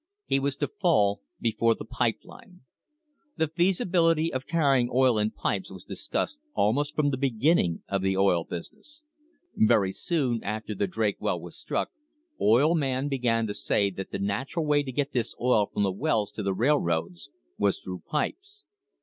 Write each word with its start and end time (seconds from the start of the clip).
He 0.25 0.39
was 0.39 0.55
to 0.55 0.67
fall 0.67 1.21
before 1.39 1.75
the 1.75 1.85
pipe 1.85 2.21
line. 2.23 2.61
The 3.37 3.47
feasibility 3.47 4.33
of 4.33 4.47
carrying 4.47 4.89
oil 4.91 5.19
in 5.19 5.29
pipes 5.29 5.69
was 5.69 5.83
dis 5.83 6.07
cussed 6.07 6.39
almost 6.55 6.95
from 6.95 7.11
the 7.11 7.17
beginning 7.19 7.83
of 7.87 8.01
the 8.01 8.17
oil 8.17 8.43
business. 8.43 9.03
Very 9.55 9.91
soon 9.91 10.43
after 10.43 10.73
the 10.73 10.87
Drake 10.87 11.17
well 11.19 11.39
was 11.39 11.55
struck 11.55 11.91
oil 12.41 12.73
men 12.73 13.09
began 13.09 13.45
to 13.45 13.53
say 13.53 13.91
that 13.91 14.09
the 14.09 14.17
natural 14.17 14.65
way 14.65 14.81
to 14.81 14.91
get 14.91 15.11
this 15.13 15.35
oil 15.39 15.67
from 15.71 15.83
the 15.83 15.91
wells 15.91 16.31
to 16.31 16.41
the 16.41 16.55
rail 16.55 16.79
roads 16.79 17.29
was 17.59 17.77
through 17.77 18.01
pipes. 18.07 18.63